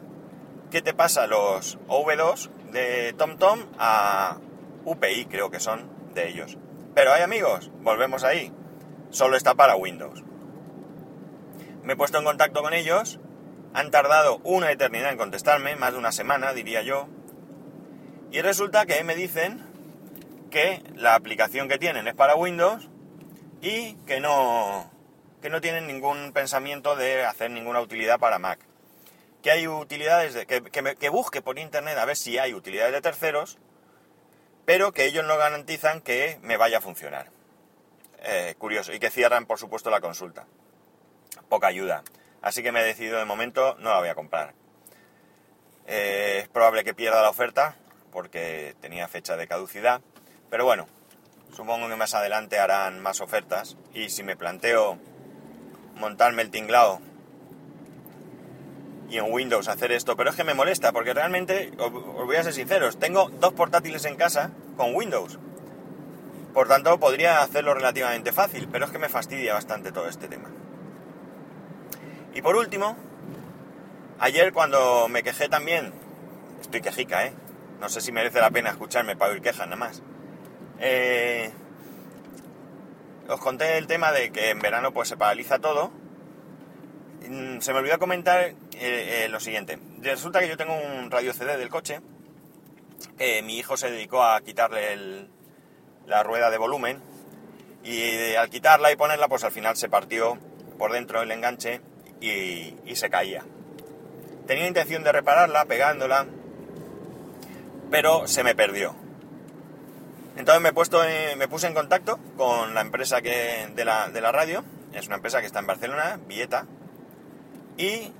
que 0.69 0.81
te 0.81 0.93
pasa 0.93 1.25
los 1.25 1.79
OV2 1.87 2.49
de 2.71 3.13
TomTom 3.13 3.61
a 3.79 4.37
UPI, 4.85 5.25
creo 5.25 5.49
que 5.49 5.59
son 5.59 5.98
de 6.13 6.29
ellos. 6.29 6.57
Pero 6.95 7.13
hay 7.13 7.21
amigos, 7.21 7.71
volvemos 7.81 8.23
ahí, 8.23 8.51
solo 9.09 9.37
está 9.37 9.55
para 9.55 9.75
Windows. 9.75 10.23
Me 11.83 11.93
he 11.93 11.95
puesto 11.95 12.17
en 12.17 12.25
contacto 12.25 12.61
con 12.61 12.73
ellos, 12.73 13.19
han 13.73 13.91
tardado 13.91 14.39
una 14.43 14.71
eternidad 14.71 15.11
en 15.11 15.17
contestarme, 15.17 15.75
más 15.75 15.93
de 15.93 15.99
una 15.99 16.11
semana 16.11 16.53
diría 16.53 16.81
yo, 16.81 17.07
y 18.31 18.41
resulta 18.41 18.85
que 18.85 19.03
me 19.03 19.15
dicen 19.15 19.59
que 20.51 20.83
la 20.95 21.15
aplicación 21.15 21.67
que 21.67 21.79
tienen 21.79 22.07
es 22.07 22.15
para 22.15 22.35
Windows 22.35 22.89
y 23.61 23.95
que 24.05 24.19
no, 24.19 24.89
que 25.41 25.49
no 25.49 25.61
tienen 25.61 25.87
ningún 25.87 26.31
pensamiento 26.31 26.95
de 26.95 27.25
hacer 27.25 27.49
ninguna 27.51 27.81
utilidad 27.81 28.19
para 28.19 28.39
Mac. 28.39 28.59
Que 29.41 29.51
hay 29.51 29.67
utilidades, 29.67 30.33
de, 30.33 30.45
que, 30.45 31.09
busque 31.09 31.41
por 31.41 31.57
internet 31.57 31.97
a 31.97 32.05
ver 32.05 32.17
si 32.17 32.37
hay 32.37 32.53
utilidades 32.53 32.93
de 32.93 33.01
terceros, 33.01 33.57
pero 34.69 34.91
que 34.91 35.05
ellos 35.05 35.25
no 35.25 35.35
garantizan 35.35 35.99
que 35.99 36.37
me 36.43 36.55
vaya 36.55 36.77
a 36.77 36.81
funcionar. 36.81 37.31
Eh, 38.19 38.53
curioso. 38.59 38.93
Y 38.93 38.99
que 38.99 39.09
cierran, 39.09 39.47
por 39.47 39.57
supuesto, 39.57 39.89
la 39.89 39.99
consulta. 39.99 40.45
Poca 41.49 41.65
ayuda. 41.65 42.03
Así 42.43 42.61
que 42.61 42.71
me 42.71 42.81
he 42.81 42.83
decidido 42.83 43.17
de 43.17 43.25
momento, 43.25 43.73
no 43.79 43.89
la 43.89 43.97
voy 43.97 44.09
a 44.09 44.13
comprar. 44.13 44.53
Eh, 45.87 46.41
es 46.43 46.49
probable 46.49 46.83
que 46.83 46.93
pierda 46.93 47.23
la 47.23 47.31
oferta, 47.31 47.77
porque 48.11 48.75
tenía 48.79 49.07
fecha 49.07 49.35
de 49.35 49.47
caducidad. 49.47 50.01
Pero 50.51 50.65
bueno, 50.65 50.87
supongo 51.55 51.89
que 51.89 51.95
más 51.95 52.13
adelante 52.13 52.59
harán 52.59 52.99
más 52.99 53.21
ofertas 53.21 53.75
y 53.95 54.11
si 54.11 54.21
me 54.21 54.37
planteo 54.37 54.99
montarme 55.95 56.43
el 56.43 56.51
tinglao 56.51 57.01
y 59.09 59.17
en 59.17 59.31
Windows 59.31 59.67
hacer 59.67 59.91
esto, 59.91 60.15
pero 60.15 60.29
es 60.29 60.35
que 60.35 60.43
me 60.43 60.53
molesta 60.53 60.91
porque 60.91 61.13
realmente, 61.13 61.71
os 61.77 61.91
voy 61.91 62.35
a 62.35 62.43
ser 62.43 62.53
sinceros, 62.53 62.99
tengo 62.99 63.29
dos 63.39 63.53
portátiles 63.53 64.05
en 64.05 64.15
casa 64.15 64.51
con 64.77 64.95
Windows. 64.95 65.39
Por 66.53 66.67
tanto, 66.67 66.99
podría 66.99 67.41
hacerlo 67.41 67.73
relativamente 67.73 68.31
fácil, 68.31 68.67
pero 68.71 68.85
es 68.85 68.91
que 68.91 68.99
me 68.99 69.09
fastidia 69.09 69.53
bastante 69.53 69.91
todo 69.91 70.07
este 70.07 70.27
tema. 70.27 70.49
Y 72.33 72.41
por 72.41 72.55
último, 72.55 72.95
ayer 74.19 74.53
cuando 74.53 75.07
me 75.07 75.23
quejé 75.23 75.49
también, 75.49 75.93
estoy 76.61 76.81
quejica, 76.81 77.25
¿eh? 77.25 77.33
No 77.79 77.89
sé 77.89 78.01
si 78.01 78.11
merece 78.11 78.39
la 78.39 78.51
pena 78.51 78.71
escucharme 78.71 79.15
para 79.15 79.31
oír 79.31 79.41
quejas 79.41 79.67
nada 79.67 79.77
más. 79.77 80.01
Eh, 80.79 81.51
os 83.27 83.39
conté 83.39 83.77
el 83.77 83.87
tema 83.87 84.11
de 84.11 84.31
que 84.31 84.49
en 84.49 84.59
verano 84.59 84.91
pues 84.91 85.07
se 85.07 85.17
paraliza 85.17 85.59
todo. 85.59 85.91
Mm, 87.27 87.59
se 87.59 87.73
me 87.73 87.79
olvidó 87.79 87.99
comentar 87.99 88.53
eh, 88.79 89.25
eh, 89.25 89.29
lo 89.29 89.39
siguiente. 89.39 89.77
Resulta 90.01 90.39
que 90.39 90.47
yo 90.47 90.57
tengo 90.57 90.73
un 90.75 91.11
radio 91.11 91.33
CD 91.33 91.57
del 91.57 91.69
coche. 91.69 92.01
mi 93.43 93.57
hijo 93.57 93.77
se 93.77 93.91
dedicó 93.91 94.23
a 94.23 94.41
quitarle 94.41 95.27
la 96.07 96.23
rueda 96.23 96.49
de 96.49 96.57
volumen. 96.57 97.01
Y 97.83 98.35
al 98.35 98.49
quitarla 98.49 98.91
y 98.91 98.95
ponerla, 98.95 99.27
pues 99.27 99.43
al 99.43 99.51
final 99.51 99.77
se 99.77 99.89
partió 99.89 100.37
por 100.77 100.91
dentro 100.91 101.21
el 101.21 101.31
enganche 101.31 101.81
y, 102.19 102.75
y 102.85 102.95
se 102.95 103.09
caía. 103.09 103.43
Tenía 104.47 104.67
intención 104.67 105.03
de 105.03 105.11
repararla 105.11 105.65
pegándola, 105.65 106.25
pero 107.91 108.27
se 108.27 108.43
me 108.43 108.55
perdió. 108.55 108.95
Entonces 110.39 110.61
me, 110.61 110.69
he 110.69 110.73
puesto 110.73 111.01
me 111.37 111.47
puse 111.49 111.67
en 111.67 111.73
contacto 111.73 112.17
con 112.37 112.73
la 112.73 112.79
empresa 112.79 113.21
que, 113.21 113.67
de, 113.75 113.83
la, 113.83 114.09
de 114.09 114.21
la 114.21 114.31
radio, 114.31 114.63
es 114.93 115.07
una 115.07 115.17
empresa 115.17 115.41
que 115.41 115.47
está 115.47 115.59
en 115.59 115.67
Barcelona, 115.67 116.17
Vieta, 116.27 116.65
y 117.77 118.13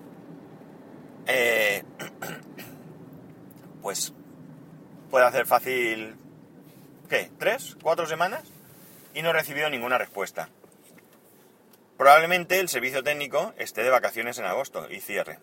eh, 1.29 1.83
pues 3.81 4.13
puede 5.11 5.25
hacer 5.25 5.45
fácil, 5.45 6.15
¿qué? 7.07 7.31
¿Tres? 7.37 7.77
¿Cuatro 7.81 8.07
semanas? 8.07 8.43
Y 9.13 9.21
no 9.21 9.29
he 9.29 9.33
recibido 9.33 9.69
ninguna 9.69 9.97
respuesta. 9.97 10.49
Probablemente 11.97 12.59
el 12.59 12.69
servicio 12.69 13.03
técnico 13.03 13.53
esté 13.57 13.83
de 13.83 13.89
vacaciones 13.89 14.39
en 14.39 14.45
agosto 14.45 14.89
y 14.89 15.01
cierre. 15.01 15.39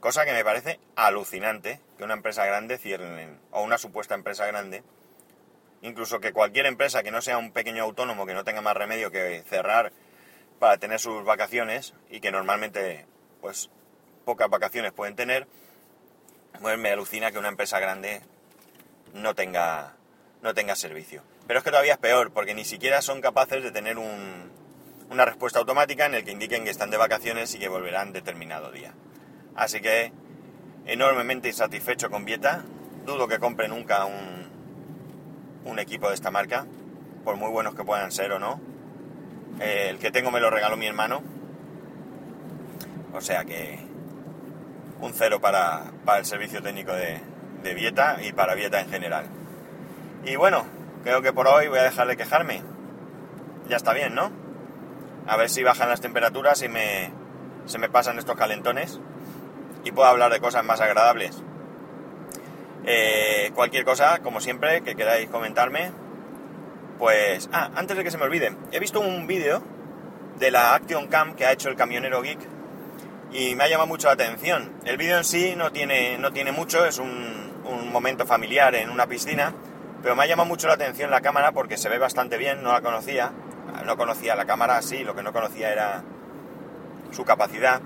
Cosa 0.00 0.24
que 0.24 0.32
me 0.32 0.44
parece 0.44 0.78
alucinante 0.94 1.80
que 1.96 2.04
una 2.04 2.14
empresa 2.14 2.44
grande 2.44 2.78
cierre, 2.78 3.28
o 3.50 3.62
una 3.62 3.78
supuesta 3.78 4.14
empresa 4.14 4.46
grande, 4.46 4.82
incluso 5.82 6.20
que 6.20 6.32
cualquier 6.32 6.66
empresa 6.66 7.02
que 7.02 7.10
no 7.10 7.22
sea 7.22 7.38
un 7.38 7.52
pequeño 7.52 7.82
autónomo 7.82 8.26
que 8.26 8.34
no 8.34 8.44
tenga 8.44 8.60
más 8.60 8.76
remedio 8.76 9.10
que 9.10 9.42
cerrar 9.48 9.92
para 10.58 10.76
tener 10.76 11.00
sus 11.00 11.24
vacaciones 11.24 11.94
y 12.10 12.20
que 12.20 12.30
normalmente 12.30 13.06
pues 13.40 13.70
pocas 14.28 14.50
vacaciones 14.50 14.92
pueden 14.92 15.16
tener, 15.16 15.48
pues 16.60 16.78
me 16.78 16.90
alucina 16.90 17.32
que 17.32 17.38
una 17.38 17.48
empresa 17.48 17.80
grande 17.80 18.20
no 19.14 19.34
tenga 19.34 19.94
no 20.42 20.52
tenga 20.52 20.76
servicio. 20.76 21.22
Pero 21.46 21.60
es 21.60 21.64
que 21.64 21.70
todavía 21.70 21.94
es 21.94 21.98
peor 21.98 22.30
porque 22.30 22.52
ni 22.52 22.66
siquiera 22.66 23.00
son 23.00 23.22
capaces 23.22 23.62
de 23.62 23.70
tener 23.70 23.96
un, 23.96 24.52
una 25.08 25.24
respuesta 25.24 25.60
automática 25.60 26.04
en 26.04 26.14
el 26.14 26.24
que 26.26 26.32
indiquen 26.32 26.64
que 26.64 26.70
están 26.70 26.90
de 26.90 26.98
vacaciones 26.98 27.54
y 27.54 27.58
que 27.58 27.68
volverán 27.68 28.12
determinado 28.12 28.70
día. 28.70 28.92
Así 29.56 29.80
que 29.80 30.12
enormemente 30.84 31.48
insatisfecho 31.48 32.10
con 32.10 32.26
Vieta, 32.26 32.64
dudo 33.06 33.28
que 33.28 33.38
compre 33.38 33.66
nunca 33.66 34.04
un, 34.04 34.46
un 35.64 35.78
equipo 35.78 36.10
de 36.10 36.16
esta 36.16 36.30
marca, 36.30 36.66
por 37.24 37.36
muy 37.36 37.48
buenos 37.50 37.74
que 37.74 37.82
puedan 37.82 38.12
ser 38.12 38.32
o 38.32 38.38
no. 38.38 38.60
Eh, 39.58 39.86
el 39.88 39.98
que 39.98 40.10
tengo 40.10 40.30
me 40.30 40.38
lo 40.38 40.50
regaló 40.50 40.76
mi 40.76 40.86
hermano. 40.86 41.22
O 43.14 43.22
sea 43.22 43.46
que 43.46 43.87
un 45.00 45.12
cero 45.12 45.40
para, 45.40 45.92
el 46.16 46.24
servicio 46.24 46.62
técnico 46.62 46.92
de, 46.92 47.20
de 47.62 47.74
Vieta 47.74 48.18
y 48.22 48.32
para 48.32 48.54
Vieta 48.54 48.80
en 48.80 48.90
general. 48.90 49.26
Y 50.24 50.36
bueno, 50.36 50.66
creo 51.04 51.22
que 51.22 51.32
por 51.32 51.46
hoy 51.46 51.68
voy 51.68 51.78
a 51.78 51.84
dejar 51.84 52.08
de 52.08 52.16
quejarme. 52.16 52.62
Ya 53.68 53.76
está 53.76 53.92
bien, 53.92 54.14
¿no? 54.14 54.30
A 55.26 55.36
ver 55.36 55.50
si 55.50 55.62
bajan 55.62 55.88
las 55.88 56.00
temperaturas 56.00 56.62
y 56.62 56.68
me, 56.68 57.10
se 57.66 57.78
me 57.78 57.88
pasan 57.88 58.18
estos 58.18 58.36
calentones 58.36 59.00
y 59.84 59.92
puedo 59.92 60.08
hablar 60.08 60.32
de 60.32 60.40
cosas 60.40 60.64
más 60.64 60.80
agradables. 60.80 61.42
Eh, 62.84 63.50
cualquier 63.54 63.84
cosa, 63.84 64.20
como 64.20 64.40
siempre, 64.40 64.82
que 64.82 64.96
queráis 64.96 65.28
comentarme, 65.28 65.92
pues... 66.98 67.48
Ah, 67.52 67.70
antes 67.74 67.96
de 67.96 68.04
que 68.04 68.10
se 68.10 68.18
me 68.18 68.24
olvide, 68.24 68.56
he 68.72 68.80
visto 68.80 69.00
un 69.00 69.26
vídeo 69.26 69.62
de 70.38 70.50
la 70.50 70.74
Action 70.74 71.08
Cam 71.08 71.34
que 71.34 71.44
ha 71.44 71.52
hecho 71.52 71.68
el 71.68 71.76
camionero 71.76 72.22
geek 72.22 72.38
y 73.32 73.54
me 73.54 73.64
ha 73.64 73.68
llamado 73.68 73.86
mucho 73.86 74.08
la 74.08 74.14
atención. 74.14 74.72
El 74.84 74.96
vídeo 74.96 75.18
en 75.18 75.24
sí 75.24 75.54
no 75.56 75.70
tiene, 75.72 76.18
no 76.18 76.32
tiene 76.32 76.52
mucho, 76.52 76.84
es 76.84 76.98
un, 76.98 77.52
un 77.64 77.92
momento 77.92 78.26
familiar 78.26 78.74
en 78.74 78.90
una 78.90 79.06
piscina, 79.06 79.52
pero 80.02 80.16
me 80.16 80.24
ha 80.24 80.26
llamado 80.26 80.48
mucho 80.48 80.68
la 80.68 80.74
atención 80.74 81.10
la 81.10 81.20
cámara 81.20 81.52
porque 81.52 81.76
se 81.76 81.88
ve 81.88 81.98
bastante 81.98 82.38
bien, 82.38 82.62
no 82.62 82.72
la 82.72 82.80
conocía, 82.80 83.32
no 83.84 83.96
conocía 83.96 84.34
la 84.34 84.46
cámara 84.46 84.78
así, 84.78 85.04
lo 85.04 85.14
que 85.14 85.22
no 85.22 85.32
conocía 85.32 85.72
era 85.72 86.02
su 87.12 87.24
capacidad. 87.24 87.80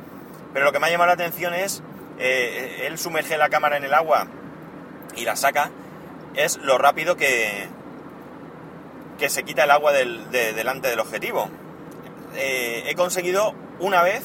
Pero 0.53 0.65
lo 0.65 0.73
que 0.73 0.79
me 0.79 0.87
ha 0.87 0.91
llamado 0.91 1.09
la 1.09 1.15
atención 1.15 1.55
es, 1.55 1.83
eh, 2.19 2.85
él 2.87 2.99
sumerge 2.99 3.39
la 3.39 3.49
cámara 3.49 3.77
en 3.77 3.85
el 3.85 3.95
agua 3.95 4.27
y 5.17 5.25
la 5.25 5.37
saca, 5.37 5.71
es 6.35 6.59
lo 6.59 6.79
rápido 6.79 7.17
que, 7.17 7.69
que 9.19 9.29
se 9.29 9.43
quita 9.43 9.65
el 9.65 9.71
agua 9.71 9.93
del, 9.93 10.31
de, 10.31 10.53
delante 10.53 10.89
del 10.89 11.01
objetivo. 11.01 11.49
Eh, 12.35 12.85
he 12.87 12.95
conseguido 12.95 13.55
una 13.79 14.03
vez 14.03 14.25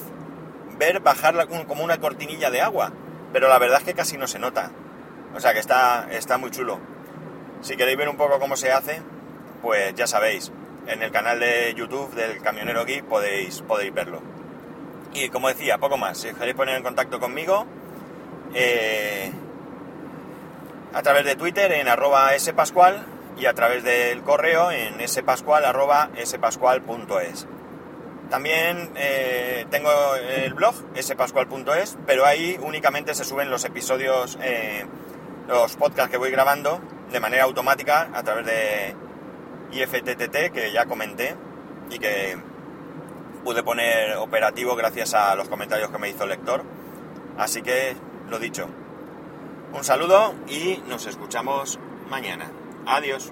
ver 0.78 1.00
bajar 1.00 1.48
como 1.48 1.84
una 1.84 2.00
cortinilla 2.00 2.50
de 2.50 2.62
agua, 2.62 2.92
pero 3.34 3.48
la 3.50 3.60
verdad 3.60 3.80
es 3.80 3.86
que 3.86 3.94
casi 3.94 4.18
no 4.18 4.28
se 4.28 4.40
nota. 4.40 4.72
O 5.36 5.40
sea 5.40 5.54
que 5.54 5.60
está, 5.60 6.08
está 6.12 6.38
muy 6.38 6.52
chulo. 6.52 6.80
Si 7.62 7.76
queréis 7.76 7.98
ver 7.98 8.10
un 8.10 8.18
poco 8.18 8.40
cómo 8.40 8.56
se 8.56 8.72
hace, 8.72 9.02
pues 9.62 9.94
ya 9.96 10.08
sabéis, 10.08 10.52
en 10.88 11.04
el 11.04 11.12
canal 11.12 11.40
de 11.40 11.74
YouTube 11.76 12.14
del 12.14 12.42
Camionero 12.42 12.86
Geek 12.86 13.04
podéis, 13.06 13.62
podéis 13.62 13.94
verlo. 13.94 14.22
Y 15.14 15.30
como 15.30 15.48
decía, 15.48 15.78
poco 15.78 15.98
más. 15.98 16.20
Si 16.20 16.34
queréis 16.34 16.56
poner 16.56 16.76
en 16.76 16.84
contacto 16.84 17.20
conmigo, 17.20 17.66
eh, 18.54 19.32
a 20.94 21.02
través 21.02 21.26
de 21.26 21.36
Twitter 21.36 21.72
en 21.74 21.88
arroba 21.88 22.32
spascual 22.40 23.06
y 23.38 23.46
a 23.46 23.54
través 23.54 23.84
del 23.84 24.24
correo 24.24 24.72
en 24.72 25.06
spascual 25.08 25.66
arroba. 25.66 26.10
También 28.30 28.92
eh, 28.96 29.66
tengo 29.70 29.90
el 30.16 30.54
blog 30.54 30.76
spascual.es, 31.02 31.98
pero 32.06 32.26
ahí 32.26 32.58
únicamente 32.62 33.16
se 33.16 33.24
suben 33.24 33.50
los 33.50 33.64
episodios, 33.64 34.38
eh, 34.42 34.86
los 35.48 35.76
podcasts 35.78 36.12
que 36.12 36.18
voy 36.18 36.32
grabando 36.32 36.82
de 37.12 37.20
manera 37.22 37.46
automática 37.46 38.10
a 38.14 38.24
través 38.24 38.46
de 38.46 38.96
IFTTT, 39.72 40.52
que 40.52 40.72
ya 40.74 40.86
comenté 40.86 41.36
y 41.90 42.00
que 42.00 42.38
pude 43.46 43.64
poner 43.64 44.18
operativo 44.18 44.76
gracias 44.76 45.14
a 45.14 45.34
los 45.36 45.48
comentarios 45.48 45.90
que 45.90 45.98
me 45.98 46.10
hizo 46.10 46.24
el 46.24 46.32
lector. 46.32 46.64
Así 47.38 47.62
que, 47.62 47.96
lo 48.30 48.40
dicho, 48.40 48.68
un 49.74 49.84
saludo 49.86 50.34
y 50.48 50.84
nos 50.88 51.06
escuchamos 51.06 51.80
mañana. 52.10 52.52
Adiós. 52.86 53.32